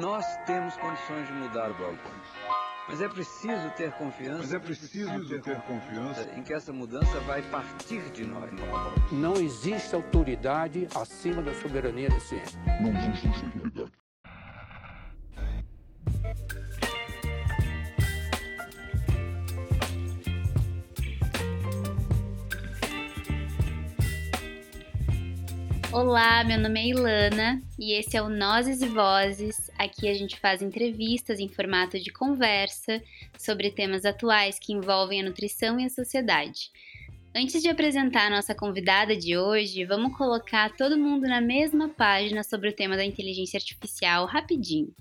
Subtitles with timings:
[0.00, 2.10] Nós temos condições de mudar o balcão.
[2.88, 4.38] Mas é preciso ter confiança.
[4.38, 8.50] Mas é preciso ter, ter confiança em que essa mudança vai partir de nós.
[9.12, 12.58] Não existe autoridade acima da soberania da ciência.
[12.80, 13.92] Não existe autoridade.
[25.92, 29.63] Olá, meu nome é Ilana e esse é o Nozes e Vozes.
[30.04, 33.02] Aqui a gente faz entrevistas em formato de conversa
[33.38, 36.70] sobre temas atuais que envolvem a nutrição e a sociedade.
[37.34, 42.42] Antes de apresentar a nossa convidada de hoje, vamos colocar todo mundo na mesma página
[42.42, 44.94] sobre o tema da inteligência artificial rapidinho.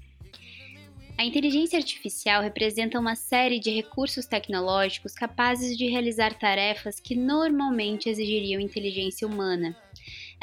[1.17, 8.07] A inteligência artificial representa uma série de recursos tecnológicos capazes de realizar tarefas que normalmente
[8.07, 9.76] exigiriam inteligência humana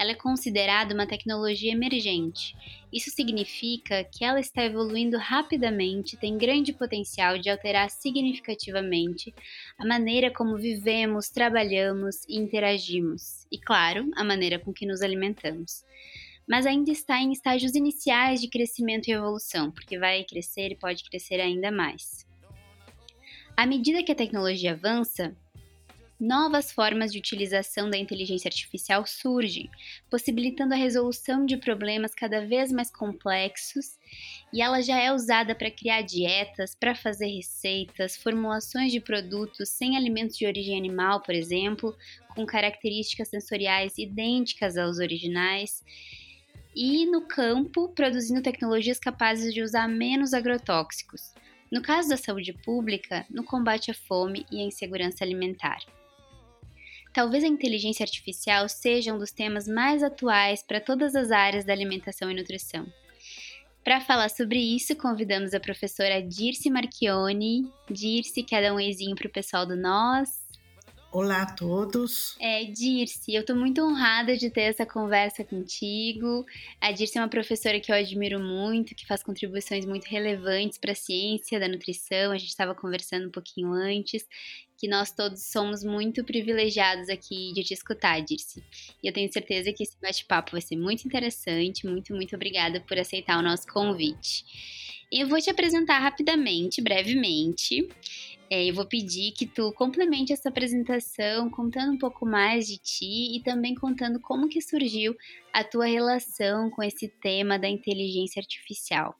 [0.00, 2.56] ela é considerada uma tecnologia emergente.
[2.90, 9.34] Isso significa que ela está evoluindo rapidamente tem grande potencial de alterar significativamente
[9.78, 15.84] a maneira como vivemos, trabalhamos e interagimos, e, claro, a maneira com que nos alimentamos.
[16.48, 21.04] Mas ainda está em estágios iniciais de crescimento e evolução, porque vai crescer e pode
[21.04, 22.26] crescer ainda mais.
[23.54, 25.36] À medida que a tecnologia avança,
[26.20, 29.70] novas formas de utilização da inteligência artificial surgem,
[30.10, 33.98] possibilitando a resolução de problemas cada vez mais complexos,
[34.52, 39.96] e ela já é usada para criar dietas, para fazer receitas, formulações de produtos sem
[39.96, 41.96] alimentos de origem animal, por exemplo,
[42.34, 45.82] com características sensoriais idênticas aos originais.
[46.76, 51.34] E no campo, produzindo tecnologias capazes de usar menos agrotóxicos.
[51.70, 55.78] No caso da saúde pública, no combate à fome e à insegurança alimentar.
[57.12, 61.72] Talvez a inteligência artificial seja um dos temas mais atuais para todas as áreas da
[61.72, 62.86] alimentação e nutrição.
[63.82, 67.68] Para falar sobre isso, convidamos a professora Dirce Marchione.
[67.90, 70.48] Dirce, quer dar um eizinho para o pessoal do Nós?
[71.12, 72.36] Olá a todos.
[72.38, 76.46] É, Dirce, eu estou muito honrada de ter essa conversa contigo.
[76.80, 80.92] A Dirce é uma professora que eu admiro muito, que faz contribuições muito relevantes para
[80.92, 82.30] a ciência da nutrição.
[82.30, 84.24] A gente estava conversando um pouquinho antes
[84.80, 88.64] que nós todos somos muito privilegiados aqui de te escutar, Dirce.
[89.02, 91.86] E eu tenho certeza que esse bate-papo vai ser muito interessante.
[91.86, 94.42] Muito, muito obrigada por aceitar o nosso convite.
[95.12, 97.86] Eu vou te apresentar rapidamente, brevemente.
[98.48, 103.36] É, eu vou pedir que tu complemente essa apresentação contando um pouco mais de ti
[103.36, 105.14] e também contando como que surgiu
[105.52, 109.14] a tua relação com esse tema da inteligência artificial.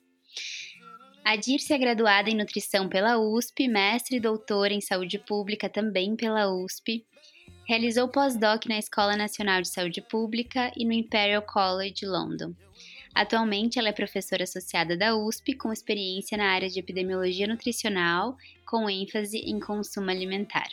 [1.25, 6.17] A Dirce é graduada em nutrição pela USP, mestre e doutora em saúde pública também
[6.17, 7.05] pela USP.
[7.69, 12.53] Realizou pós-doc na Escola Nacional de Saúde Pública e no Imperial College London.
[13.15, 18.89] Atualmente, ela é professora associada da USP com experiência na área de epidemiologia nutricional, com
[18.89, 20.69] ênfase em consumo alimentar.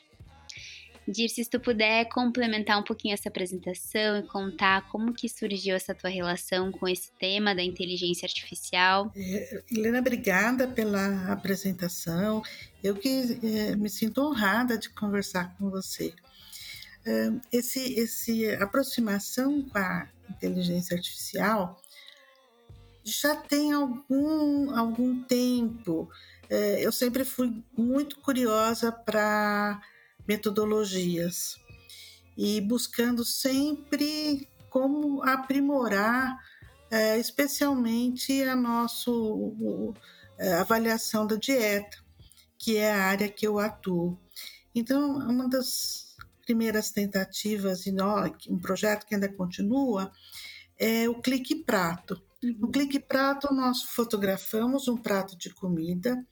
[1.07, 5.95] Dirce, se tu puder complementar um pouquinho essa apresentação e contar como que surgiu essa
[5.95, 9.12] tua relação com esse tema da inteligência artificial.
[9.16, 12.44] É, Helena, obrigada pela apresentação.
[12.84, 16.13] Eu que é, me sinto honrada de conversar com você.
[17.06, 21.81] É, esse, esse aproximação com a inteligência artificial
[23.01, 26.09] já tem algum, algum tempo.
[26.50, 29.81] É, eu sempre fui muito curiosa para
[30.27, 31.57] metodologias
[32.38, 36.38] e buscando sempre como aprimorar,
[36.91, 39.11] é, especialmente a nossa
[40.37, 41.97] é, avaliação da dieta,
[42.57, 44.19] que é a área que eu atuo.
[44.75, 47.93] Então, uma das primeiras tentativas, e
[48.49, 50.11] um projeto que ainda continua,
[50.77, 52.21] é o Clique Prato.
[52.41, 56.23] No Clique Prato, nós fotografamos um prato de comida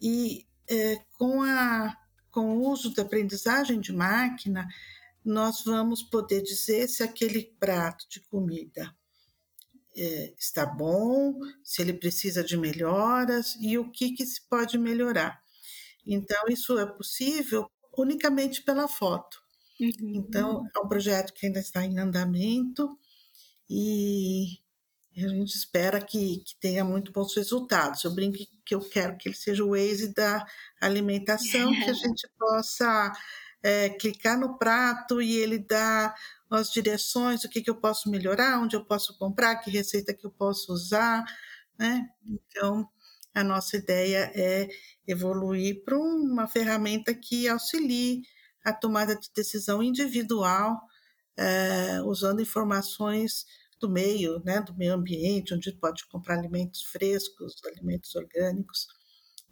[0.00, 1.96] e é, com a
[2.32, 4.66] com o uso da aprendizagem de máquina,
[5.24, 8.92] nós vamos poder dizer se aquele prato de comida
[9.94, 15.40] é, está bom, se ele precisa de melhoras e o que, que se pode melhorar.
[16.04, 19.40] Então, isso é possível unicamente pela foto.
[19.78, 20.14] Uhum.
[20.14, 22.98] Então, é um projeto que ainda está em andamento
[23.68, 24.58] e
[25.16, 28.02] a gente espera que, que tenha muito bons resultados.
[28.02, 30.44] Eu brinco que eu quero que ele seja o Waze da
[30.80, 33.12] alimentação, que a gente possa
[33.62, 36.14] é, clicar no prato e ele dá
[36.50, 40.26] as direções, o que, que eu posso melhorar, onde eu posso comprar, que receita que
[40.26, 41.24] eu posso usar.
[41.78, 42.08] Né?
[42.26, 42.88] Então,
[43.34, 44.68] a nossa ideia é
[45.06, 48.22] evoluir para uma ferramenta que auxilie
[48.64, 50.80] a tomada de decisão individual,
[51.36, 53.46] é, usando informações
[53.82, 58.86] do meio, né, do meio ambiente, onde pode comprar alimentos frescos, alimentos orgânicos.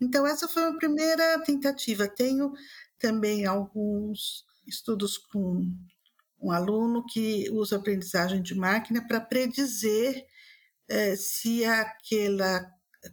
[0.00, 2.08] Então, essa foi a primeira tentativa.
[2.08, 2.52] Tenho
[2.98, 5.66] também alguns estudos com
[6.40, 10.24] um aluno que usa aprendizagem de máquina para predizer
[10.88, 12.42] eh, se aquele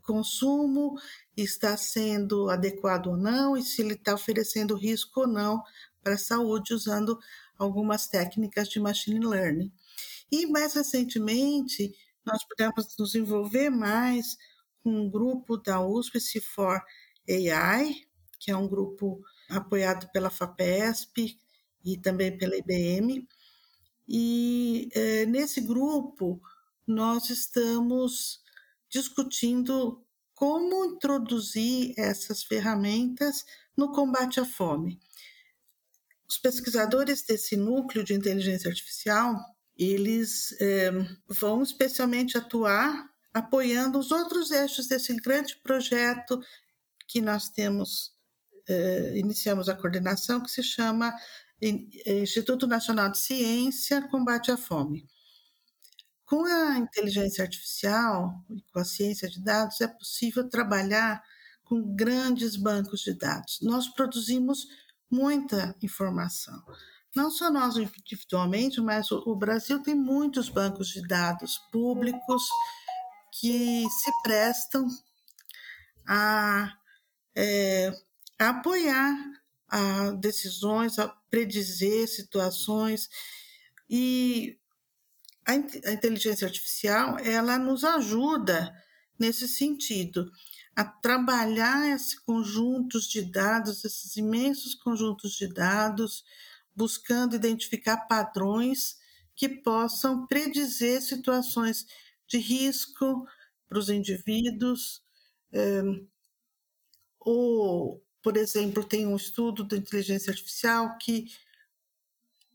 [0.04, 0.96] consumo
[1.36, 5.64] está sendo adequado ou não e se ele está oferecendo risco ou não
[6.02, 7.18] para a saúde usando
[7.58, 9.72] algumas técnicas de machine learning.
[10.32, 11.94] E mais recentemente,
[12.26, 14.38] nós pudemos nos envolver mais
[14.84, 16.82] com um grupo da USP C4
[17.30, 17.96] AI,
[18.40, 21.38] que é um grupo apoiado pela FAPESP
[21.84, 23.28] e também pela IBM.
[24.08, 26.42] E é, nesse grupo,
[26.86, 28.42] nós estamos
[28.90, 30.04] discutindo
[30.34, 33.46] como introduzir essas ferramentas
[33.76, 35.00] no combate à fome.
[36.30, 39.36] Os pesquisadores desse núcleo de inteligência artificial,
[39.78, 40.92] eles é,
[41.28, 46.42] vão especialmente atuar apoiando os outros eixos desse grande projeto
[47.08, 48.12] que nós temos,
[48.68, 51.14] é, iniciamos a coordenação, que se chama
[51.62, 55.08] Instituto Nacional de Ciência Combate à Fome.
[56.26, 61.24] Com a inteligência artificial e com a ciência de dados, é possível trabalhar
[61.64, 63.60] com grandes bancos de dados.
[63.62, 64.68] Nós produzimos
[65.10, 66.62] muita informação.
[67.18, 72.44] Não só nós individualmente, mas o, Brasil tem muitos bancos de dados públicos
[73.32, 74.88] que se prestam
[76.08, 76.78] a,
[77.36, 77.92] é,
[78.38, 79.16] a apoiar
[79.68, 83.10] a decisões, a predizer situações.
[83.90, 84.56] E
[85.44, 88.72] a, a inteligência artificial ela nos ajuda
[89.18, 90.32] nesse sentido
[90.76, 96.24] a trabalhar esses conjuntos de dados, esses imensos conjuntos de dados,
[96.78, 98.98] buscando identificar padrões
[99.36, 101.88] que possam predizer situações
[102.28, 103.26] de risco
[103.68, 105.02] para os indivíduos.
[105.52, 105.82] É,
[107.20, 111.26] ou, por exemplo, tem um estudo da inteligência artificial que,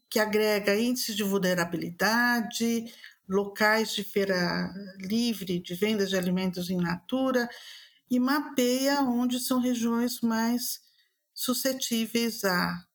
[0.09, 2.95] que agrega índices de vulnerabilidade,
[3.29, 7.49] locais de feira livre, de vendas de alimentos em natura,
[8.09, 10.81] e mapeia onde são regiões mais
[11.35, 12.87] suscetíveis a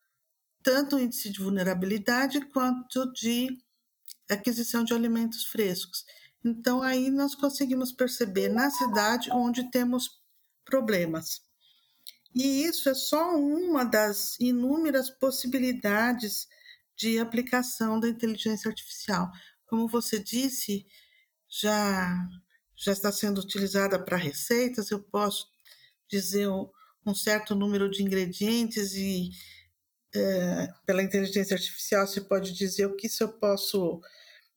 [0.68, 3.58] tanto índice de vulnerabilidade quanto de
[4.30, 6.04] aquisição de alimentos frescos.
[6.44, 10.20] Então, aí nós conseguimos perceber na cidade onde temos
[10.66, 11.42] problemas.
[12.36, 16.50] E isso é só uma das inúmeras possibilidades
[16.98, 19.32] de aplicação da inteligência artificial.
[19.68, 20.86] Como você disse,
[21.48, 22.14] já
[22.76, 25.48] já está sendo utilizada para receitas, eu posso
[26.10, 26.50] dizer
[27.06, 29.32] um certo número de ingredientes e
[30.18, 34.02] é, pela inteligência artificial se pode dizer o que se eu posso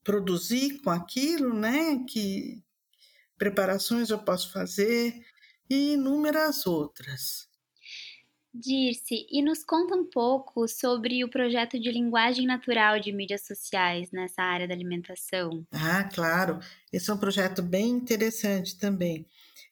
[0.02, 2.04] produzir com aquilo, né?
[2.08, 2.62] Que
[3.38, 5.14] preparações eu posso fazer
[5.68, 7.48] e inúmeras outras.
[8.52, 14.10] Dirce, e nos conta um pouco sobre o projeto de linguagem natural de mídias sociais
[14.10, 15.64] nessa área da alimentação.
[15.70, 16.58] Ah, claro.
[16.92, 19.24] Esse é um projeto bem interessante também.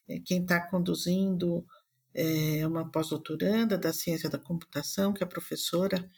[0.07, 1.65] É, quem está conduzindo
[2.13, 6.09] é uma pós-doutoranda da ciência da computação, que é professora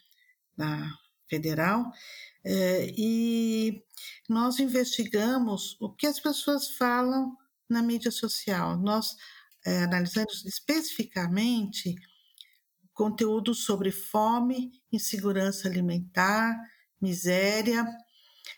[0.56, 0.92] na
[1.28, 1.90] Federal,
[2.44, 3.82] é, e
[4.28, 7.36] nós investigamos o que as pessoas falam
[7.68, 8.76] na mídia social.
[8.76, 9.16] Nós
[9.64, 11.94] é, analisamos especificamente
[12.92, 16.54] conteúdo sobre fome, insegurança alimentar,
[17.00, 17.86] miséria.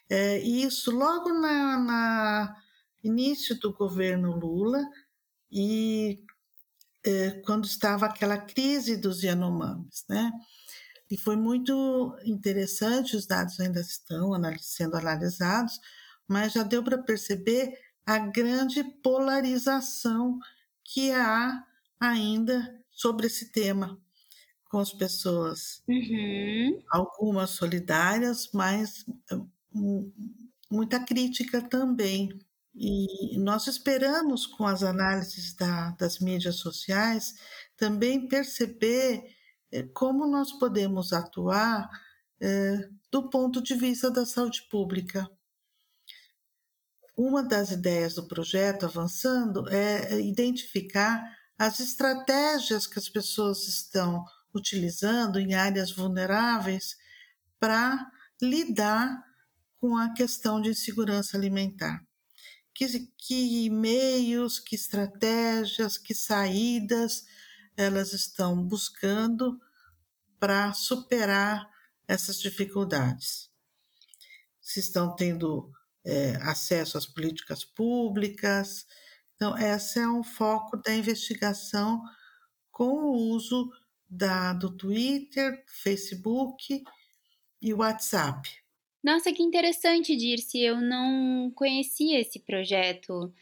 [0.08, 2.56] É, isso logo na, na,
[3.02, 4.82] início do governo Lula
[5.50, 6.24] e
[7.44, 10.30] quando estava aquela crise dos Yanomamis, né?
[11.10, 15.78] E foi muito interessante, os dados ainda estão sendo analisados,
[16.26, 20.38] mas já deu para perceber a grande polarização
[20.82, 21.64] que há
[22.00, 24.00] ainda sobre esse tema
[24.68, 25.82] com as pessoas.
[25.88, 26.82] Uhum.
[26.90, 29.04] Algumas solidárias, mas
[29.72, 30.10] hum,
[30.70, 32.38] muita crítica também.
[32.74, 37.34] E nós esperamos, com as análises da, das mídias sociais,
[37.76, 39.22] também perceber
[39.70, 41.88] eh, como nós podemos atuar
[42.40, 45.28] eh, do ponto de vista da saúde pública.
[47.16, 51.22] Uma das ideias do projeto Avançando é identificar
[51.56, 56.96] as estratégias que as pessoas estão utilizando em áreas vulneráveis
[57.60, 58.10] para
[58.42, 59.22] lidar
[59.80, 62.00] com a questão de insegurança alimentar.
[62.74, 67.24] Que, que meios, que estratégias, que saídas
[67.76, 69.60] elas estão buscando
[70.38, 71.68] para superar
[72.06, 73.50] essas dificuldades.
[74.60, 75.72] Se estão tendo
[76.04, 78.86] é, acesso às políticas públicas.
[79.34, 82.02] Então, esse é um foco da investigação
[82.70, 83.70] com o uso
[84.08, 86.84] da, do Twitter, Facebook
[87.60, 88.63] e WhatsApp.
[89.04, 90.58] Nossa, que interessante, Dirce.
[90.58, 93.32] Eu não conhecia esse projeto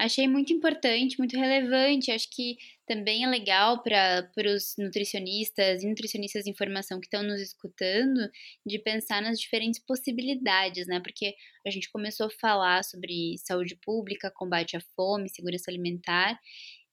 [0.00, 2.10] achei muito importante, muito relevante.
[2.10, 7.40] Acho que também é legal para os nutricionistas e nutricionistas de informação que estão nos
[7.40, 8.20] escutando
[8.66, 11.00] de pensar nas diferentes possibilidades, né?
[11.00, 11.34] Porque
[11.66, 16.38] a gente começou a falar sobre saúde pública, combate à fome, segurança alimentar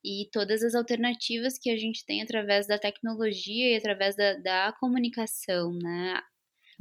[0.03, 4.74] e todas as alternativas que a gente tem através da tecnologia e através da, da
[4.79, 6.21] comunicação, né?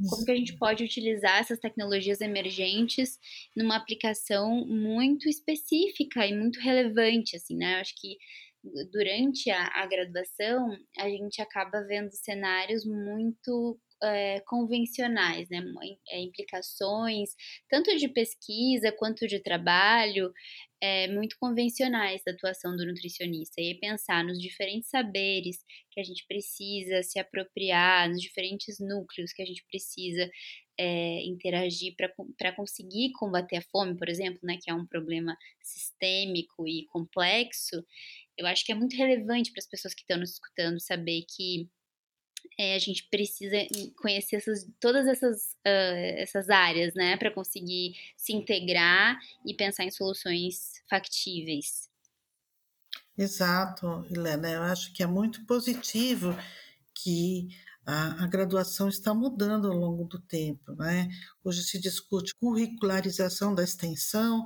[0.09, 3.17] Como que a gente pode utilizar essas tecnologias emergentes
[3.55, 7.75] numa aplicação muito específica e muito relevante, assim, né?
[7.77, 8.17] Eu acho que
[8.91, 15.63] durante a, a graduação a gente acaba vendo cenários muito é, convencionais, né?
[16.09, 17.31] É, implicações
[17.69, 20.31] tanto de pesquisa quanto de trabalho
[20.81, 23.61] é, muito convencionais da atuação do nutricionista.
[23.61, 29.41] E pensar nos diferentes saberes que a gente precisa se apropriar, nos diferentes núcleos que
[29.41, 30.29] a gente precisa
[30.79, 31.95] é, interagir
[32.37, 37.83] para conseguir combater a fome, por exemplo, né, que é um problema sistêmico e complexo,
[38.37, 41.67] eu acho que é muito relevante para as pessoas que estão nos escutando saber que
[42.57, 43.55] é, a gente precisa
[44.01, 49.91] conhecer essas, todas essas, uh, essas áreas, né, para conseguir se integrar e pensar em
[49.91, 51.87] soluções factíveis.
[53.15, 54.49] Exato, Helena.
[54.49, 56.35] Eu acho que é muito positivo
[56.93, 57.47] que
[57.85, 60.73] a, a, graduação está mudando ao longo do tempo.
[60.75, 61.09] Né?
[61.43, 64.43] Hoje se discute curricularização da extensão,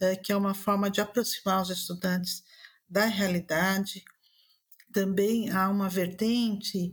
[0.00, 2.44] é, que é uma forma de aproximar os estudantes
[2.88, 4.04] da realidade.
[4.92, 6.92] Também há uma vertente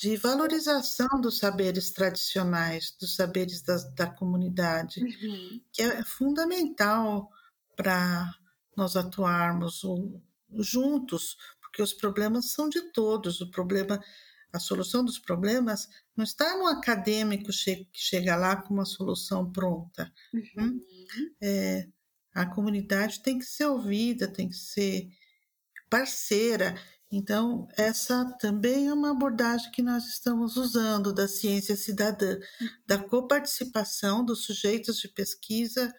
[0.00, 5.60] de valorização dos saberes tradicionais, dos saberes da, da comunidade, uhum.
[5.70, 7.30] que é fundamental
[7.76, 8.34] para
[8.74, 9.82] nós atuarmos
[10.58, 13.42] juntos, porque os problemas são de todos.
[13.42, 14.02] O problema,
[14.50, 20.10] a solução dos problemas não está no acadêmico que chega lá com uma solução pronta.
[20.32, 20.66] Uhum.
[20.66, 21.34] Hum?
[21.42, 21.86] É,
[22.34, 25.10] a comunidade tem que ser ouvida, tem que ser
[25.90, 26.74] parceira
[27.12, 32.38] então, essa também é uma abordagem que nós estamos usando da ciência cidadã,
[32.86, 35.92] da coparticipação dos sujeitos de pesquisa,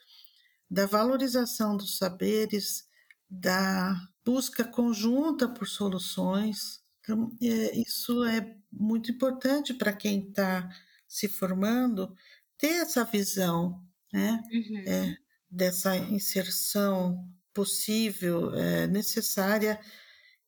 [0.70, 2.86] da valorização dos saberes,
[3.30, 6.80] da busca conjunta por soluções.
[7.02, 10.70] Então, é, isso é muito importante para quem está
[11.06, 12.16] se formando
[12.58, 14.84] ter essa visão né, uhum.
[14.88, 15.18] é,
[15.50, 19.78] dessa inserção possível, é, necessária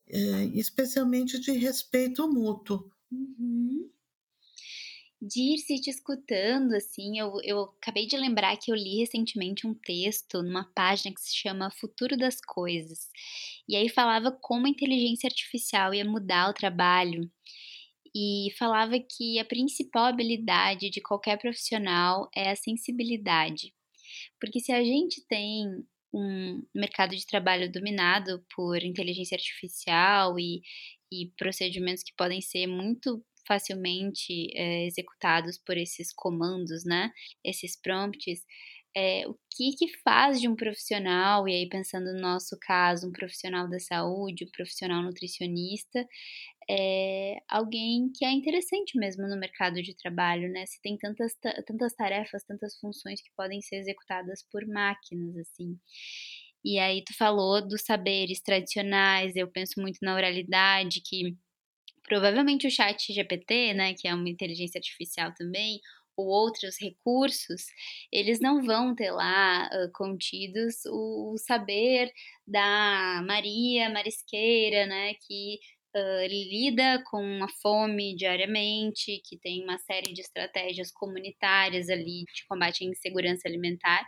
[0.08, 2.92] especialmente de respeito mútuo.
[3.12, 3.90] Uhum.
[5.26, 10.44] Dirce, te escutando, assim, eu, eu acabei de lembrar que eu li recentemente um texto
[10.44, 13.08] numa página que se chama Futuro das Coisas.
[13.66, 17.32] E aí falava como a inteligência artificial ia mudar o trabalho.
[18.14, 23.74] E falava que a principal habilidade de qualquer profissional é a sensibilidade.
[24.42, 30.62] Porque se a gente tem um mercado de trabalho dominado por inteligência artificial e,
[31.12, 37.12] e procedimentos que podem ser muito facilmente é, executados por esses comandos, né?
[37.44, 38.46] Esses prompts.
[38.96, 43.12] É, o que, que faz de um profissional, e aí pensando no nosso caso, um
[43.12, 46.08] profissional da saúde, um profissional nutricionista,
[46.70, 50.66] é, alguém que é interessante mesmo no mercado de trabalho, né?
[50.66, 51.34] Se tem tantas,
[51.66, 55.78] tantas tarefas, tantas funções que podem ser executadas por máquinas, assim.
[56.64, 61.36] E aí tu falou dos saberes tradicionais, eu penso muito na oralidade, que
[62.04, 65.80] provavelmente o chat GPT, né, que é uma inteligência artificial também,
[66.16, 67.64] ou outros recursos,
[68.12, 72.12] eles não vão ter lá uh, contidos o, o saber
[72.46, 75.60] da Maria Marisqueira, né, que
[75.96, 82.46] uh, lida com a fome diariamente, que tem uma série de estratégias comunitárias ali de
[82.48, 84.06] combate à insegurança alimentar,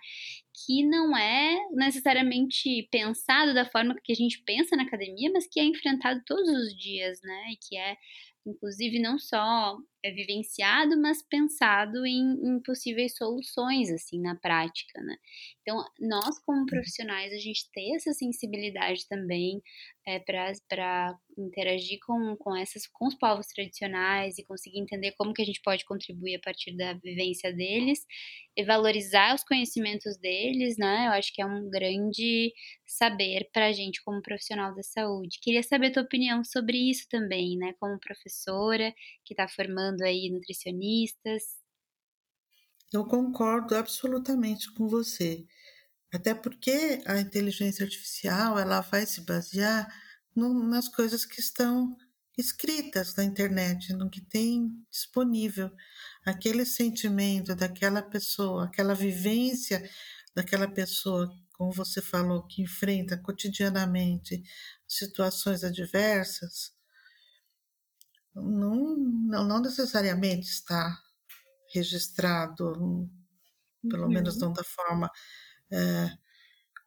[0.66, 5.60] que não é necessariamente pensado da forma que a gente pensa na academia, mas que
[5.60, 7.52] é enfrentado todos os dias, né?
[7.52, 7.96] E que é
[8.46, 9.76] inclusive não só
[10.12, 15.16] vivenciado, mas pensado em, em, possíveis soluções, assim, na prática, né?
[15.62, 16.66] Então, nós como uhum.
[16.66, 19.62] profissionais, a gente ter essa sensibilidade também
[20.08, 25.42] é, para interagir com, com, essas, com os povos tradicionais e conseguir entender como que
[25.42, 28.06] a gente pode contribuir a partir da vivência deles
[28.56, 31.08] e valorizar os conhecimentos deles, né?
[31.08, 32.54] Eu acho que é um grande
[32.86, 35.40] saber para a gente como profissional da saúde.
[35.42, 37.74] Queria saber a tua opinião sobre isso também, né?
[37.80, 38.94] Como professora
[39.26, 41.44] que está formando aí nutricionistas.
[42.94, 45.46] Eu concordo absolutamente com você.
[46.14, 49.88] Até porque a inteligência artificial ela vai se basear
[50.36, 51.96] no, nas coisas que estão
[52.38, 55.72] escritas na internet, no que tem disponível.
[56.26, 59.90] Aquele sentimento daquela pessoa, aquela vivência
[60.36, 64.44] daquela pessoa, como você falou, que enfrenta cotidianamente
[64.88, 66.75] situações adversas,
[68.36, 70.98] não, não, não necessariamente está
[71.74, 73.10] registrado,
[73.90, 74.10] pelo uhum.
[74.10, 75.10] menos não da forma
[75.72, 76.12] é,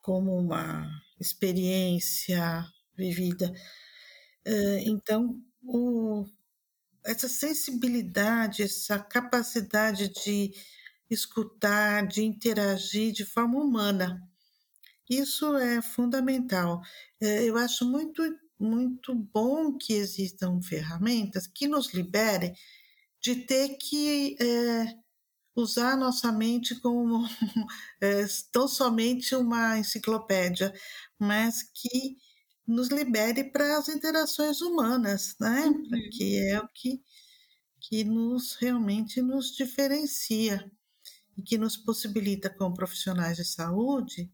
[0.00, 0.88] como uma
[1.20, 2.64] experiência
[2.96, 3.52] vivida.
[4.44, 6.26] É, então, o,
[7.04, 10.52] essa sensibilidade, essa capacidade de
[11.10, 14.20] escutar, de interagir de forma humana,
[15.08, 16.82] isso é fundamental.
[17.20, 18.22] É, eu acho muito,
[18.58, 22.54] muito bom que existam ferramentas que nos liberem
[23.20, 24.94] de ter que é,
[25.54, 27.26] usar a nossa mente como
[28.00, 30.72] é, tão somente uma enciclopédia,
[31.18, 32.16] mas que
[32.66, 35.66] nos libere para as interações humanas, né?
[35.66, 36.10] Uhum.
[36.12, 37.02] Que é o que,
[37.80, 40.70] que nos realmente nos diferencia
[41.36, 44.30] e que nos possibilita, como profissionais de saúde,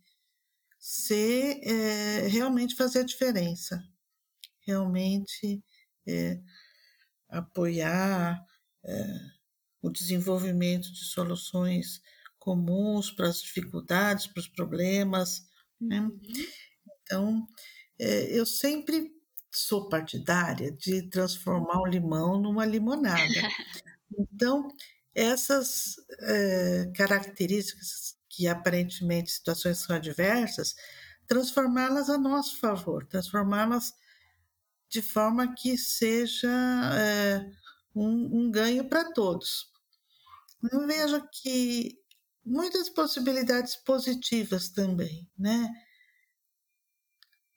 [0.79, 3.83] ser é, realmente fazer a diferença,
[4.67, 5.63] realmente
[6.07, 6.41] é,
[7.29, 8.45] apoiar
[8.85, 9.07] é,
[9.83, 12.01] o desenvolvimento de soluções
[12.39, 15.47] comuns para as dificuldades, para os problemas.
[15.81, 16.01] Né?
[16.01, 16.21] Uhum.
[17.03, 17.47] Então,
[17.99, 19.13] é, eu sempre
[19.51, 23.21] sou partidária de transformar o limão numa limonada.
[24.17, 24.69] Então,
[25.15, 30.75] essas é, características que aparentemente situações são adversas,
[31.27, 33.95] transformá-las a nosso favor, transformá-las
[34.95, 37.51] de forma que seja é,
[37.93, 39.67] um, um ganho para todos.
[40.71, 41.99] Eu vejo que
[42.47, 45.69] muitas possibilidades positivas também, né?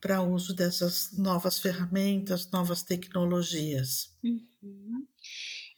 [0.01, 4.15] Para o uso dessas novas ferramentas, novas tecnologias.
[4.23, 5.07] Uhum.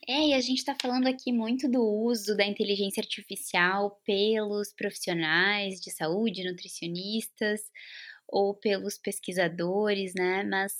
[0.08, 5.78] É, e a gente está falando aqui muito do uso da inteligência artificial pelos profissionais
[5.78, 7.60] de saúde, nutricionistas,
[8.26, 10.42] ou pelos pesquisadores, né?
[10.44, 10.72] Mas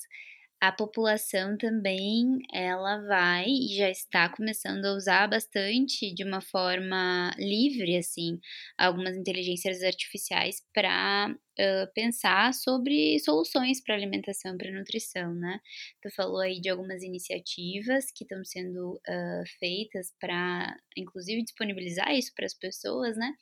[0.61, 7.31] a população também ela vai e já está começando a usar bastante de uma forma
[7.39, 8.39] livre assim
[8.77, 15.59] algumas inteligências artificiais para uh, pensar sobre soluções para alimentação para nutrição né?
[16.03, 22.33] Tu falou aí de algumas iniciativas que estão sendo uh, feitas para inclusive disponibilizar isso
[22.35, 23.33] para as pessoas né?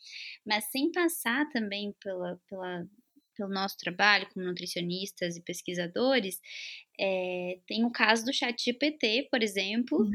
[0.46, 2.86] Mas sem passar também pela, pela
[3.38, 6.40] pelo nosso trabalho como nutricionistas e pesquisadores,
[6.98, 10.10] é, tem o caso do chat GPT, por exemplo, uhum.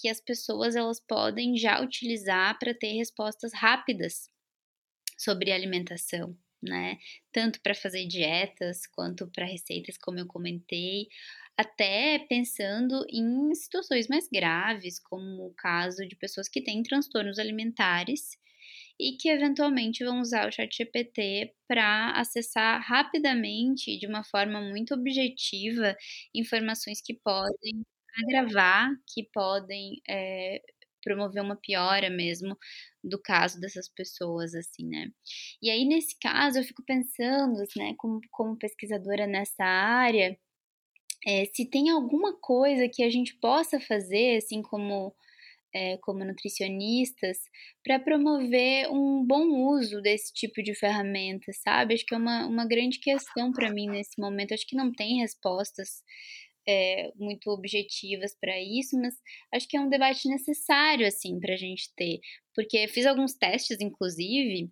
[0.00, 4.30] que as pessoas elas podem já utilizar para ter respostas rápidas
[5.18, 6.96] sobre alimentação, né?
[7.32, 11.08] Tanto para fazer dietas quanto para receitas, como eu comentei,
[11.56, 18.38] até pensando em situações mais graves, como o caso de pessoas que têm transtornos alimentares
[18.98, 25.96] e que eventualmente vão usar o ChatGPT para acessar rapidamente, de uma forma muito objetiva,
[26.34, 27.82] informações que podem
[28.26, 30.60] agravar, que podem é,
[31.04, 32.56] promover uma piora mesmo
[33.04, 35.06] do caso dessas pessoas, assim, né?
[35.62, 40.38] E aí, nesse caso, eu fico pensando, né, como, como pesquisadora nessa área,
[41.26, 45.14] é, se tem alguma coisa que a gente possa fazer, assim, como
[45.74, 47.38] é, como nutricionistas
[47.84, 51.94] para promover um bom uso desse tipo de ferramenta, sabe?
[51.94, 54.54] Acho que é uma, uma grande questão para mim nesse momento.
[54.54, 56.02] Acho que não tem respostas
[56.68, 59.14] é, muito objetivas para isso, mas
[59.54, 62.20] acho que é um debate necessário, assim, para a gente ter.
[62.54, 64.70] Porque fiz alguns testes, inclusive,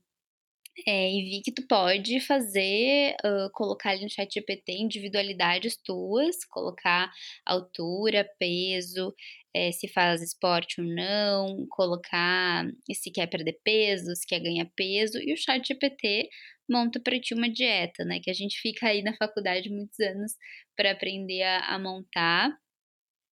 [0.86, 6.44] é, e vi que tu pode fazer, uh, colocar ali no chat GPT individualidades tuas,
[6.44, 7.10] colocar
[7.46, 9.14] altura, peso,
[9.56, 15.18] é, se faz esporte ou não, colocar se quer perder peso, se quer ganhar peso,
[15.18, 16.28] e o chat GPT
[16.68, 18.20] monta para ti uma dieta, né?
[18.20, 20.32] Que a gente fica aí na faculdade muitos anos
[20.76, 22.54] para aprender a, a montar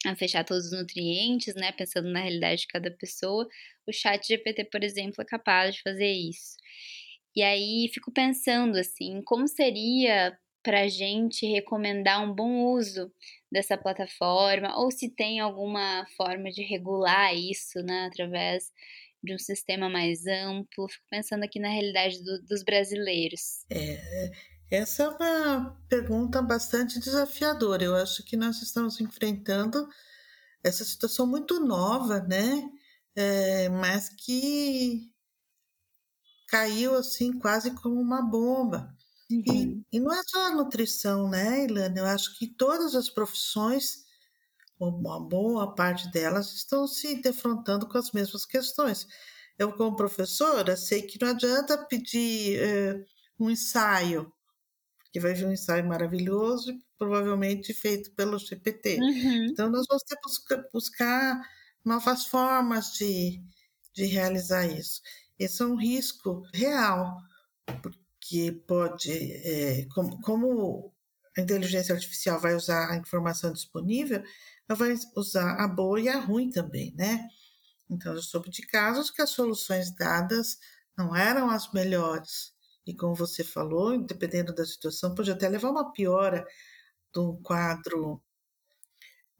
[0.07, 3.49] a fechar todos os nutrientes, né, pensando na realidade de cada pessoa.
[3.87, 6.57] O chat GPT, por exemplo, é capaz de fazer isso.
[7.37, 13.13] E aí fico pensando assim, como seria para a gente recomendar um bom uso
[13.55, 18.73] dessa plataforma, ou se tem alguma forma de regular isso, né, através
[19.23, 20.88] de um sistema mais amplo.
[20.88, 23.64] Fico pensando aqui na realidade do, dos brasileiros.
[23.71, 24.33] É,
[24.71, 27.85] essa é uma pergunta bastante desafiadora.
[27.85, 29.88] Eu acho que nós estamos enfrentando
[30.62, 32.69] essa situação muito nova, né?
[33.17, 35.12] É, mas que
[36.49, 38.93] caiu assim quase como uma bomba.
[39.31, 39.43] Uhum.
[39.91, 41.99] E, e, não é só a nutrição, né, Ilana?
[41.99, 44.05] Eu acho que todas as profissões,
[44.79, 49.07] uma boa parte delas, estão se defrontando com as mesmas questões.
[49.59, 53.05] Eu, como professora, sei que não adianta pedir é,
[53.39, 54.33] um ensaio,
[55.13, 58.99] que vai vir um ensaio maravilhoso, provavelmente feito pelo GPT.
[58.99, 59.47] Uhum.
[59.47, 61.41] Então, nós vamos ter que buscar, buscar
[61.85, 63.41] novas formas de,
[63.95, 65.01] de realizar isso.
[65.39, 67.17] Esse é um risco real,
[67.83, 68.04] porque
[68.67, 70.95] pode, é, como, como
[71.37, 74.23] a inteligência artificial vai usar a informação disponível,
[74.69, 77.29] ela vai usar a boa e a ruim também, né?
[77.91, 80.59] Então, eu soube de casos que as soluções dadas
[80.97, 82.53] não eram as melhores.
[82.87, 86.47] E como você falou, dependendo da situação, pode até levar uma piora
[87.13, 88.23] de um quadro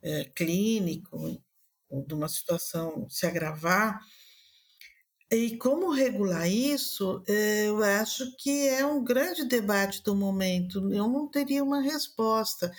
[0.03, 1.43] é, clínico,
[1.89, 4.01] ou de uma situação se agravar.
[5.35, 10.79] E como regular isso, é, eu acho que é um grande debate do momento.
[10.93, 12.73] Eu não teria uma resposta,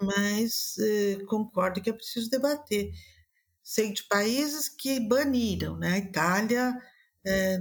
[0.00, 2.92] mas é, concordo que é preciso debater
[3.66, 5.94] sei de países que baniram, né?
[5.94, 6.72] A Itália
[7.26, 7.58] é,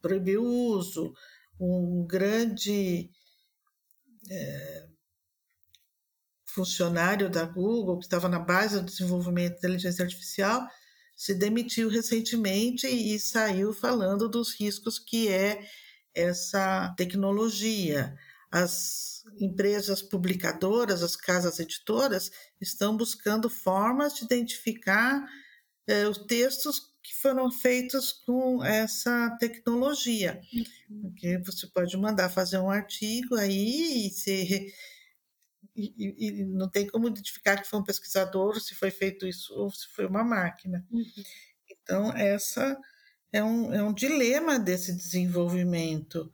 [0.00, 1.12] proibiu o uso,
[1.58, 3.10] um grande
[4.30, 4.86] é,
[6.46, 10.64] funcionário da Google, que estava na base do desenvolvimento da inteligência artificial,
[11.18, 15.68] se demitiu recentemente e saiu falando dos riscos que é
[16.14, 18.16] essa tecnologia.
[18.52, 25.28] As empresas publicadoras, as casas editoras, estão buscando formas de identificar
[25.88, 30.40] é, os textos que foram feitos com essa tecnologia.
[30.88, 31.00] Uhum.
[31.02, 34.72] Porque você pode mandar fazer um artigo aí e, se,
[35.78, 39.70] e, e, não tem como identificar que foi um pesquisador, se foi feito isso ou
[39.70, 40.84] se foi uma máquina.
[40.90, 41.04] Uhum.
[41.70, 42.78] Então, essa
[43.32, 46.32] é um, é um dilema desse desenvolvimento.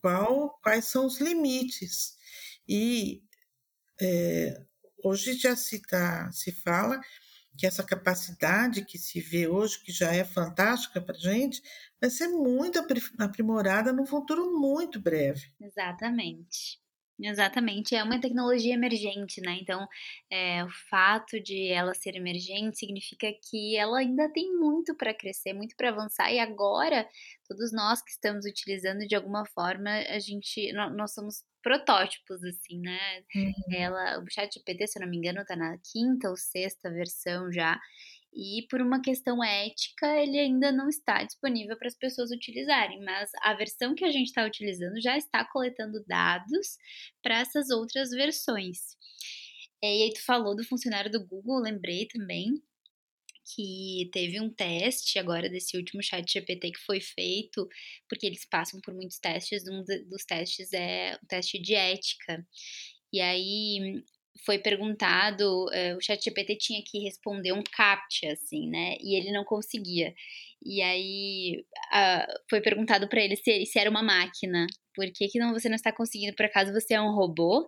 [0.00, 2.16] Qual, quais são os limites?
[2.68, 3.22] E
[4.00, 4.62] é,
[5.02, 7.00] hoje já se, tá, se fala
[7.58, 11.62] que essa capacidade que se vê hoje, que já é fantástica para a gente,
[12.00, 12.82] vai ser muito
[13.18, 15.52] aprimorada num futuro muito breve.
[15.60, 16.80] Exatamente.
[17.22, 19.58] Exatamente, é uma tecnologia emergente, né?
[19.60, 19.86] Então,
[20.30, 25.52] é, o fato de ela ser emergente significa que ela ainda tem muito para crescer,
[25.52, 27.06] muito para avançar, e agora,
[27.46, 32.98] todos nós que estamos utilizando de alguma forma, a gente, nós somos protótipos, assim, né?
[33.34, 33.52] Uhum.
[33.70, 37.52] Ela, o chat GPT, se eu não me engano, tá na quinta ou sexta versão
[37.52, 37.78] já,
[38.32, 43.30] e por uma questão ética ele ainda não está disponível para as pessoas utilizarem, mas
[43.42, 46.78] a versão que a gente está utilizando já está coletando dados
[47.22, 48.78] para essas outras versões.
[49.82, 52.62] E aí tu falou do funcionário do Google, lembrei também
[53.54, 57.68] que teve um teste agora desse último chat GPT que foi feito,
[58.08, 62.46] porque eles passam por muitos testes, um dos testes é o teste de ética.
[63.12, 64.04] E aí
[64.44, 68.96] foi perguntado, uh, o chat GPT tinha que responder um captcha, assim, né?
[69.00, 70.14] E ele não conseguia.
[70.64, 74.66] E aí uh, foi perguntado para ele se, se era uma máquina.
[74.94, 76.34] Por que, que não, você não está conseguindo?
[76.34, 77.62] Por acaso você é um robô?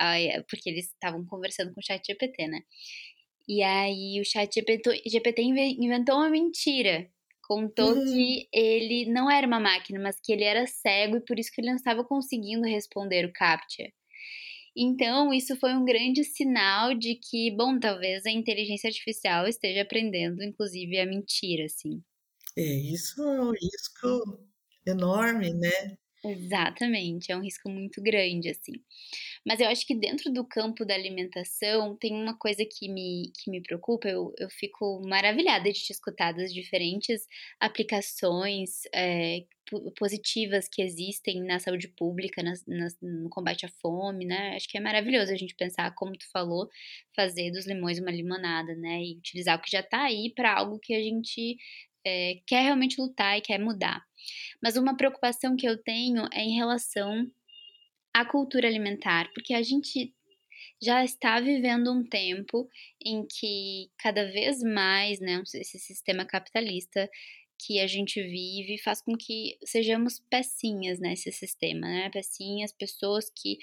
[0.00, 2.60] Uh, porque eles estavam conversando com o chat GPT, né?
[3.48, 7.08] E aí o chat GPT, GPT inventou uma mentira.
[7.42, 8.04] Contou uhum.
[8.04, 11.60] que ele não era uma máquina, mas que ele era cego e por isso que
[11.60, 13.84] ele não estava conseguindo responder o captcha.
[14.76, 20.42] Então, isso foi um grande sinal de que, bom, talvez a inteligência artificial esteja aprendendo,
[20.42, 22.02] inclusive, a mentir, assim.
[22.56, 24.40] É, isso é um risco
[24.86, 25.96] enorme, né?
[26.24, 28.72] Exatamente, é um risco muito grande, assim.
[29.46, 33.48] Mas eu acho que dentro do campo da alimentação tem uma coisa que me, que
[33.48, 37.28] me preocupa, eu, eu fico maravilhada de te escutar das diferentes
[37.60, 39.44] aplicações é,
[39.96, 44.56] positivas que existem na saúde pública, na, na, no combate à fome, né?
[44.56, 46.68] Acho que é maravilhoso a gente pensar, como tu falou,
[47.14, 49.00] fazer dos limões uma limonada, né?
[49.00, 51.56] E utilizar o que já tá aí para algo que a gente
[52.04, 54.02] é, quer realmente lutar e quer mudar.
[54.60, 57.30] Mas uma preocupação que eu tenho é em relação
[58.16, 60.14] à cultura alimentar, porque a gente
[60.82, 62.66] já está vivendo um tempo
[63.04, 67.10] em que cada vez mais, né, esse sistema capitalista
[67.58, 72.10] que a gente vive faz com que sejamos pecinhas nesse sistema, né?
[72.10, 73.58] Pecinhas, pessoas que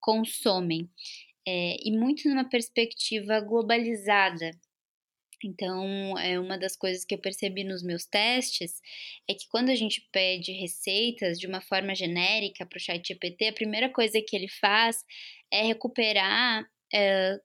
[0.00, 0.90] consomem.
[1.46, 4.50] É, e muito numa perspectiva globalizada,
[5.44, 8.80] então, é uma das coisas que eu percebi nos meus testes
[9.28, 13.48] é que quando a gente pede receitas de uma forma genérica para o chat GPT,
[13.48, 15.04] a primeira coisa que ele faz
[15.52, 17.38] é recuperar é,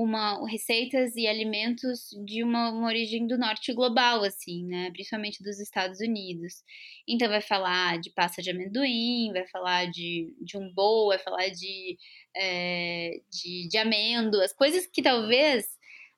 [0.00, 4.90] uma receitas e alimentos de uma, uma, origem do norte global, assim, né?
[4.92, 6.62] Principalmente dos Estados Unidos.
[7.06, 11.48] Então vai falar de pasta de amendoim, vai falar de, de um bowl, vai falar
[11.48, 11.98] de,
[12.34, 15.66] é, de, de amêndoas, coisas que talvez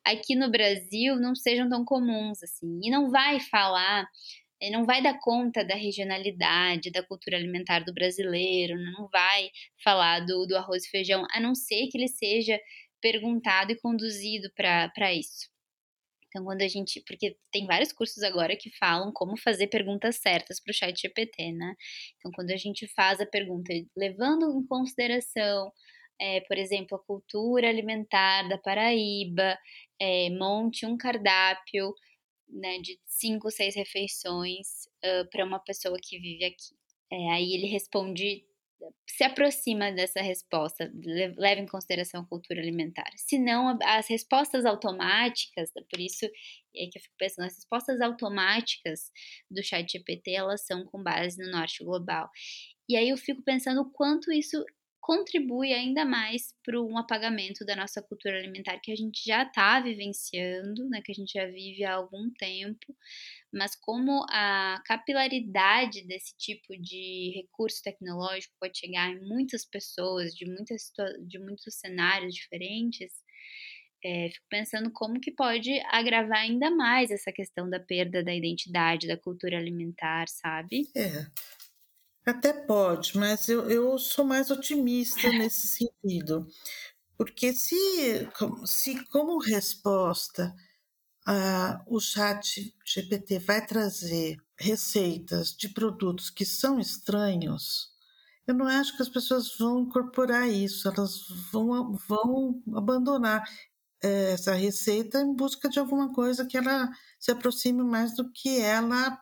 [0.05, 2.81] aqui no Brasil não sejam tão comuns, assim.
[2.83, 4.07] E não vai falar
[4.71, 9.51] não vai dar conta da regionalidade, da cultura alimentar do brasileiro, não vai
[9.83, 12.61] falar do, do arroz e feijão, a não ser que ele seja
[13.01, 15.51] perguntado e conduzido para isso.
[16.29, 17.03] Então, quando a gente.
[17.07, 21.53] Porque tem vários cursos agora que falam como fazer perguntas certas para o chat GPT,
[21.53, 21.75] né?
[22.17, 25.71] Então, quando a gente faz a pergunta levando em consideração,
[26.23, 29.59] é, por exemplo, a cultura alimentar da Paraíba,
[30.01, 31.93] é, monte um cardápio
[32.49, 36.77] né, de cinco, seis refeições uh, para uma pessoa que vive aqui.
[37.11, 38.45] É, aí ele responde,
[39.05, 40.93] se aproxima dessa resposta,
[41.37, 43.11] leva em consideração a cultura alimentar.
[43.17, 49.11] Se não, as respostas automáticas, por isso é que eu fico pensando, as respostas automáticas
[49.51, 52.31] do chat GPT, elas são com base no norte global.
[52.89, 54.65] E aí eu fico pensando o quanto isso
[55.03, 59.81] contribui ainda mais para um apagamento da nossa cultura alimentar que a gente já está
[59.81, 62.97] vivenciando, né, que a gente já vive há algum tempo,
[63.53, 70.47] mas como a capilaridade desse tipo de recurso tecnológico pode chegar em muitas pessoas, de,
[70.47, 70.93] muitas,
[71.27, 73.13] de muitos cenários diferentes,
[74.05, 79.09] é, fico pensando como que pode agravar ainda mais essa questão da perda da identidade,
[79.09, 80.89] da cultura alimentar, sabe?
[80.97, 81.27] É,
[82.27, 86.47] até pode, mas eu, eu sou mais otimista nesse sentido.
[87.17, 88.29] Porque se,
[88.65, 90.55] se como resposta
[91.87, 97.91] o chat GPT vai trazer receitas de produtos que são estranhos,
[98.47, 101.21] eu não acho que as pessoas vão incorporar isso, elas
[101.53, 103.45] vão, vão abandonar
[104.03, 108.61] eh, essa receita em busca de alguma coisa que ela se aproxime mais do que
[108.61, 109.21] ela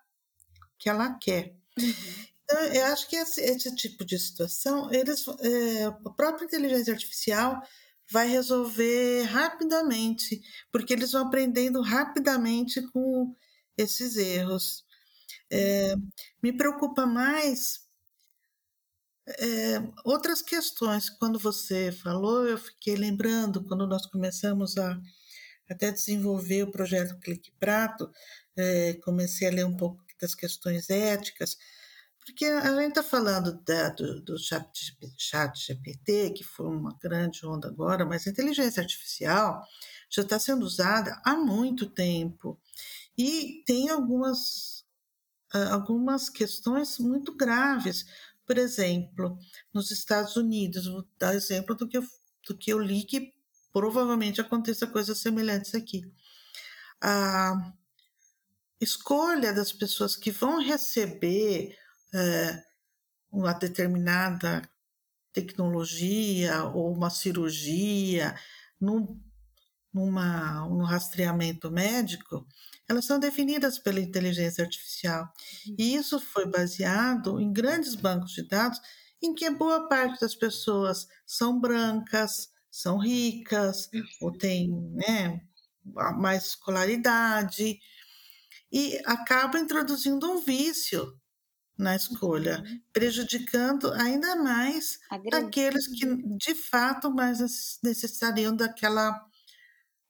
[0.79, 1.55] que ela quer.
[1.79, 2.30] Uhum.
[2.51, 7.63] Então, eu acho que esse, esse tipo de situação, eles, é, a própria inteligência artificial
[8.11, 13.37] vai resolver rapidamente, porque eles vão aprendendo rapidamente com
[13.79, 14.85] esses erros.
[15.49, 15.95] É,
[16.43, 17.87] me preocupa mais
[19.29, 21.09] é, outras questões.
[21.09, 25.01] Quando você falou, eu fiquei lembrando, quando nós começamos a
[25.69, 28.11] até desenvolver o projeto Clique Prato,
[28.57, 31.57] é, comecei a ler um pouco das questões éticas,
[32.31, 37.45] porque a gente está falando da, do, do chat, chat GPT, que foi uma grande
[37.45, 39.67] onda agora, mas a inteligência artificial
[40.09, 42.59] já está sendo usada há muito tempo.
[43.19, 44.85] E tem algumas,
[45.71, 48.07] algumas questões muito graves.
[48.47, 49.37] Por exemplo,
[49.75, 52.05] nos Estados Unidos, vou dar exemplo do que eu,
[52.47, 53.35] do que eu li, que
[53.73, 56.03] provavelmente aconteça coisas semelhantes aqui.
[57.03, 57.73] A
[58.81, 61.77] escolha das pessoas que vão receber
[62.15, 62.63] é,
[63.31, 64.69] uma determinada
[65.33, 68.35] tecnologia ou uma cirurgia
[68.81, 69.21] num,
[69.93, 72.47] numa, um rastreamento médico,
[72.89, 75.33] elas são definidas pela inteligência artificial.
[75.79, 78.81] E isso foi baseado em grandes bancos de dados
[79.23, 83.89] em que boa parte das pessoas são brancas, são ricas,
[84.21, 85.41] ou têm né,
[86.17, 87.79] mais escolaridade,
[88.73, 91.20] e acaba introduzindo um vício
[91.81, 92.81] na escolha, uhum.
[92.93, 94.99] prejudicando ainda mais
[95.33, 97.41] aqueles que de fato mais
[97.83, 99.19] necessitariam daquela,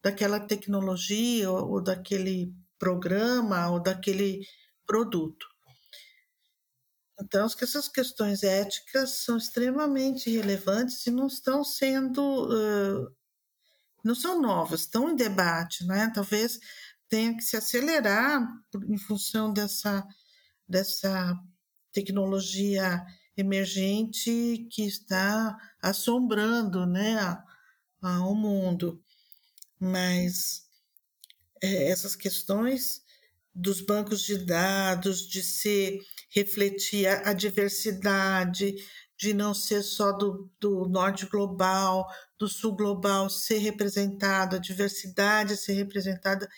[0.02, 4.44] daquela tecnologia ou, ou daquele programa ou daquele
[4.84, 5.46] produto.
[7.22, 13.14] Então, essas questões éticas são extremamente relevantes e não estão sendo, uh,
[14.02, 16.10] não são novas, estão em debate, né?
[16.14, 16.58] Talvez
[17.10, 18.42] tenha que se acelerar
[18.88, 20.06] em função dessa,
[20.66, 21.38] dessa
[21.92, 23.04] tecnologia
[23.36, 27.42] emergente que está assombrando né,
[28.02, 29.02] o mundo.
[29.78, 30.66] Mas
[31.62, 33.02] é, essas questões
[33.54, 36.00] dos bancos de dados, de se
[36.30, 38.76] refletir a, a diversidade,
[39.18, 42.06] de não ser só do, do norte global,
[42.38, 46.48] do sul global ser representado, a diversidade ser representada,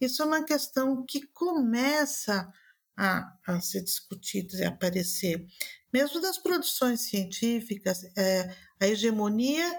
[0.00, 2.50] isso é uma questão que começa
[2.98, 5.46] a, a ser discutidos e aparecer.
[5.92, 9.72] Mesmo das produções científicas, é, a hegemonia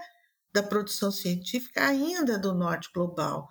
[0.53, 3.49] da produção científica ainda é do norte global.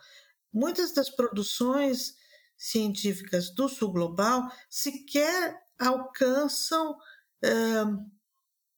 [0.50, 2.16] Muitas das produções
[2.56, 6.96] científicas do sul global sequer alcançam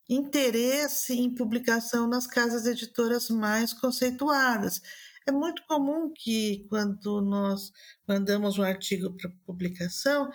[0.07, 4.83] interesse em publicação nas casas editoras mais conceituadas.
[5.26, 7.72] É muito comum que, quando nós
[8.07, 10.31] mandamos um artigo para publicação,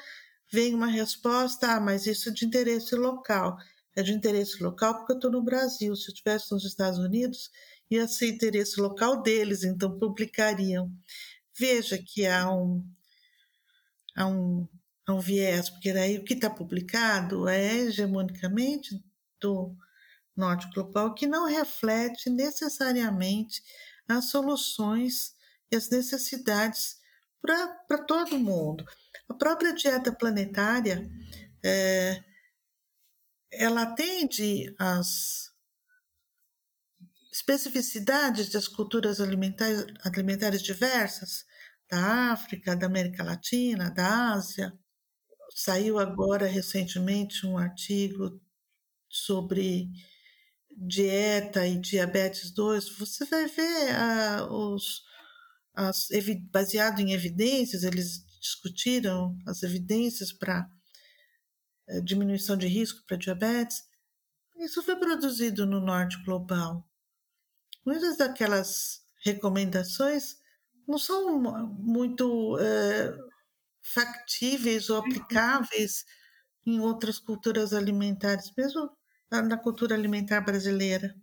[0.55, 3.57] venha uma resposta: ah, mas isso é de interesse local.
[3.95, 5.95] É de interesse local porque eu estou no Brasil.
[5.95, 7.49] Se eu estivesse nos Estados Unidos,
[7.89, 10.91] ia ser interesse local deles, então publicariam.
[11.57, 12.85] Veja que há um,
[14.15, 14.67] há um,
[15.05, 19.01] há um viés, porque daí o que está publicado é hegemonicamente
[19.39, 19.75] do
[20.35, 23.61] norte global, que não reflete necessariamente
[24.07, 25.33] as soluções
[25.71, 26.97] e as necessidades
[27.41, 28.85] para todo mundo.
[29.29, 31.09] A própria dieta planetária,
[31.63, 32.23] é,
[33.51, 35.53] ela atende às
[37.31, 41.45] especificidades das culturas alimentares, alimentares diversas,
[41.89, 44.73] da África, da América Latina, da Ásia.
[45.53, 48.41] Saiu agora recentemente um artigo
[49.09, 49.89] sobre
[50.77, 55.03] dieta e diabetes 2, você vai ver uh, os,
[55.75, 56.07] as,
[56.51, 60.69] baseado em evidências, eles discutiram as evidências para
[61.89, 63.83] uh, diminuição de risco para diabetes.
[64.57, 66.87] Isso foi produzido no norte global.
[67.85, 70.37] Muitas daquelas recomendações
[70.87, 71.39] não são
[71.73, 73.29] muito uh,
[73.81, 76.05] factíveis ou aplicáveis
[76.65, 78.89] em outras culturas alimentares, mesmo
[79.29, 81.15] na cultura alimentar brasileira.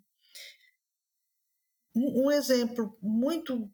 [1.94, 3.70] Um, exemplo muito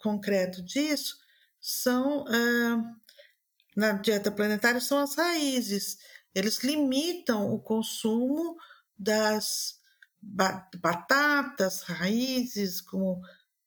[0.00, 1.16] concreto disso
[1.60, 3.00] são uh,
[3.76, 5.98] na dieta planetária são as raízes.
[6.34, 8.56] Eles limitam o consumo
[8.98, 9.80] das
[10.22, 13.20] batatas, raízes, como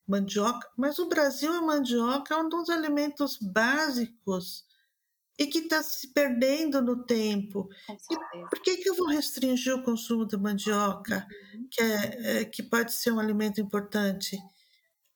[0.08, 4.65] mandioca, mas o Brasil a mandioca é um dos alimentos básicos
[5.39, 7.67] e que está se perdendo no tempo.
[8.50, 11.67] por que, que eu vou restringir o consumo da mandioca, uhum.
[11.72, 14.38] que, é, é, que pode ser um alimento importante?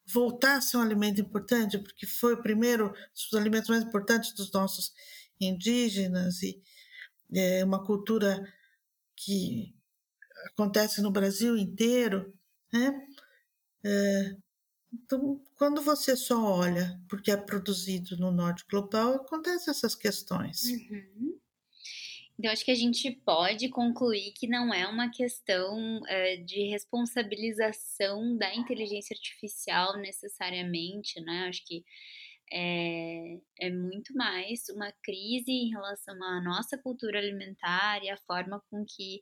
[0.07, 4.51] Voltar a ser um alimento importante, porque foi o primeiro dos alimentos mais importantes dos
[4.51, 4.93] nossos
[5.39, 6.61] indígenas e
[7.33, 8.41] é uma cultura
[9.15, 9.75] que
[10.53, 12.33] acontece no Brasil inteiro,
[12.71, 13.07] né?
[13.83, 14.35] É,
[14.93, 20.63] então, quando você só olha porque é produzido no norte global, acontecem essas questões.
[20.63, 21.39] Uhum.
[22.39, 28.37] Então, acho que a gente pode concluir que não é uma questão uh, de responsabilização
[28.37, 31.47] da inteligência artificial necessariamente, né?
[31.49, 31.83] Acho que
[32.51, 38.63] é, é muito mais uma crise em relação à nossa cultura alimentar e a forma
[38.69, 39.19] com que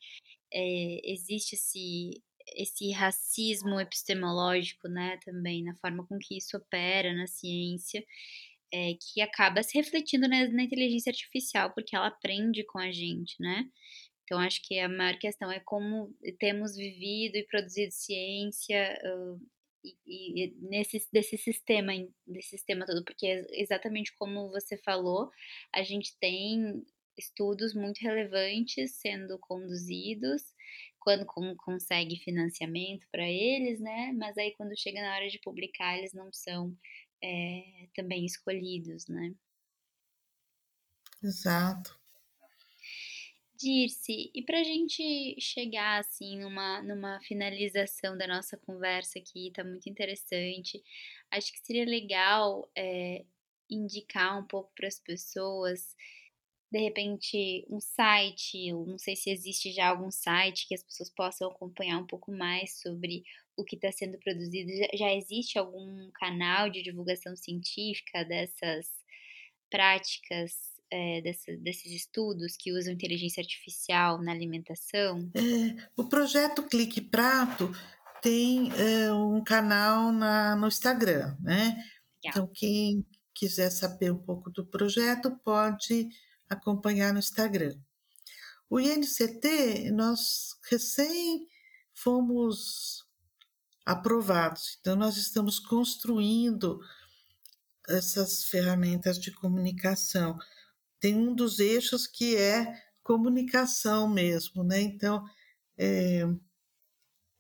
[0.54, 2.22] é, existe esse
[2.56, 8.06] esse racismo epistemológico, né, também, na forma com que isso opera na ciência,
[8.76, 13.36] é, que acaba se refletindo na, na, inteligência artificial, porque ela aprende com a gente,
[13.40, 13.64] né?
[14.24, 19.40] Então, acho que a maior questão é como temos vivido e produzido ciência uh,
[20.06, 21.94] e, e nesse desse sistema,
[22.28, 25.30] desse sistema todo, porque exatamente como você falou,
[25.74, 26.84] a gente tem
[27.18, 30.42] estudos muito relevantes sendo conduzidos
[31.00, 31.26] quando
[31.58, 34.12] consegue financiamento para eles, né?
[34.18, 36.76] Mas aí quando chega na hora de publicar, eles não são
[37.24, 39.34] é, também escolhidos, né?
[41.24, 42.00] Exato.
[43.58, 49.64] Dirce, e para a gente chegar assim numa, numa finalização da nossa conversa aqui, tá
[49.64, 50.84] muito interessante.
[51.32, 53.26] Acho que seria legal é,
[53.70, 55.96] indicar um pouco para as pessoas
[56.72, 61.50] de repente um site, não sei se existe já algum site que as pessoas possam
[61.50, 63.24] acompanhar um pouco mais sobre
[63.58, 64.72] o que está sendo produzido.
[64.94, 68.88] Já, existe algum canal de divulgação científica dessas
[69.70, 70.54] práticas,
[70.92, 75.30] é, dessa, desses estudos que usam inteligência artificial na alimentação?
[75.36, 77.72] É, o projeto Clique Prato
[78.22, 81.76] tem é, um canal na, no Instagram, né?
[81.76, 81.86] Legal.
[82.26, 86.10] Então, quem quiser saber um pouco do projeto pode
[86.50, 87.78] acompanhar no Instagram.
[88.70, 91.48] O INCT, nós recém
[91.94, 93.05] fomos
[93.86, 96.80] aprovados, então nós estamos construindo
[97.88, 100.38] essas ferramentas de comunicação.
[101.00, 104.82] Tem um dos eixos que é comunicação mesmo, né?
[104.82, 105.24] Então,
[105.78, 106.24] é,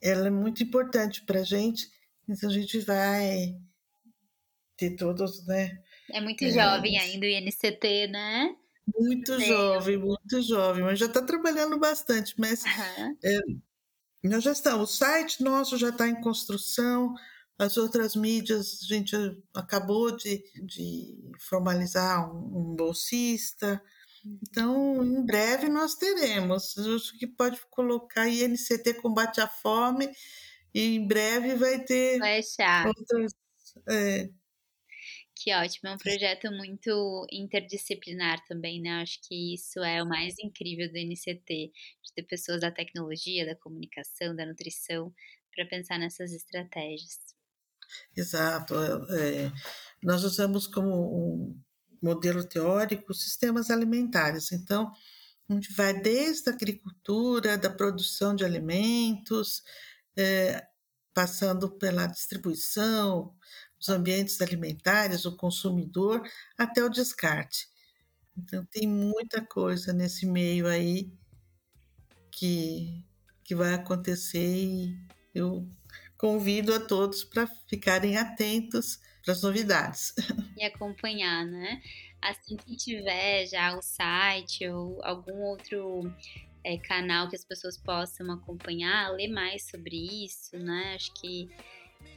[0.01, 1.89] ela é muito importante para a gente,
[2.30, 3.55] então a gente vai
[4.78, 5.72] ter todos, né?
[6.11, 8.55] É muito é, jovem ainda o INCT, né?
[8.88, 12.36] Muito jovem, muito jovem, mas já está trabalhando bastante.
[12.38, 13.17] Mas uhum.
[13.24, 13.39] é,
[14.28, 17.13] nós já estamos, o site nosso já está em construção,
[17.57, 19.15] as outras mídias, a gente
[19.53, 23.82] acabou de, de formalizar um, um bolsista.
[24.26, 26.78] Então, em breve nós teremos.
[26.78, 30.09] Acho que pode colocar INCT Combate à Fome
[30.73, 32.41] e em breve vai ter vai
[32.86, 33.34] outras,
[33.89, 34.30] É.
[35.36, 39.01] Que ótimo, é um projeto muito interdisciplinar também, né?
[39.01, 41.71] Acho que isso é o mais incrível do NCT,
[42.03, 45.13] de ter pessoas da tecnologia, da comunicação, da nutrição,
[45.53, 47.19] para pensar nessas estratégias.
[48.15, 48.75] Exato.
[48.75, 49.51] É,
[50.01, 51.61] nós usamos como um
[52.01, 54.51] modelo teórico sistemas alimentares.
[54.51, 54.91] Então,
[55.53, 59.61] gente vai desde a agricultura, da produção de alimentos,
[60.17, 60.65] é,
[61.13, 63.33] passando pela distribuição,
[63.86, 66.27] os ambientes alimentares, o consumidor,
[66.57, 67.67] até o descarte.
[68.38, 71.13] Então, tem muita coisa nesse meio aí
[72.31, 73.05] que,
[73.43, 74.97] que vai acontecer e
[75.33, 75.67] eu
[76.17, 80.13] convido a todos para ficarem atentos para as novidades.
[80.57, 81.81] E acompanhar, né?
[82.21, 86.09] Assim que tiver já o site ou algum outro
[86.63, 90.93] é, canal que as pessoas possam acompanhar, ler mais sobre isso, né?
[90.95, 91.49] Acho que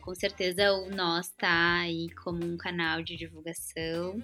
[0.01, 4.23] com certeza o Nós tá aí como um canal de divulgação,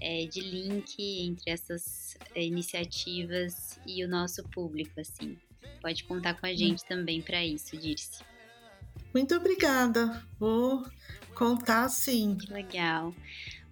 [0.00, 5.36] é, de link entre essas é, iniciativas e o nosso público, assim.
[5.80, 6.56] Pode contar com a hum.
[6.56, 8.22] gente também para isso, Dirce.
[9.12, 10.22] Muito obrigada.
[10.38, 10.84] Vou
[11.34, 12.36] contar sim.
[12.36, 13.14] Que legal.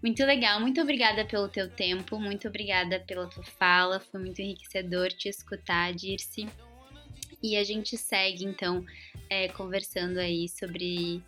[0.02, 5.08] Muito legal, muito obrigada pelo teu tempo, muito obrigada pela tua fala, foi muito enriquecedor
[5.08, 6.46] te escutar, Dirce.
[7.42, 8.84] E a gente segue então
[9.30, 11.22] é, conversando aí sobre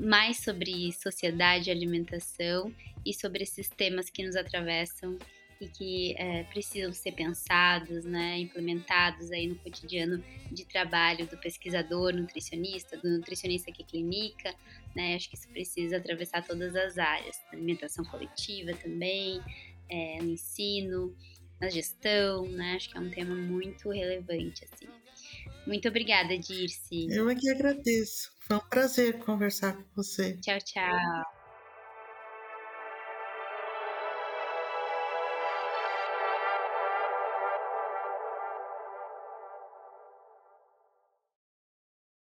[0.00, 2.72] mais sobre sociedade alimentação
[3.04, 5.18] e sobre esses temas que nos atravessam
[5.60, 10.22] e que é, precisam ser pensados, né, implementados aí no cotidiano
[10.52, 14.54] de trabalho do pesquisador, nutricionista, do nutricionista que clinica,
[14.94, 19.40] né, acho que isso precisa atravessar todas as áreas, alimentação coletiva também,
[19.88, 21.16] é, no ensino,
[21.60, 24.86] na gestão, né, acho que é um tema muito relevante, assim.
[25.66, 27.08] Muito obrigada, Dirce.
[27.10, 28.37] Eu é que agradeço.
[28.48, 30.38] Foi um prazer conversar com você.
[30.38, 31.37] Tchau, tchau.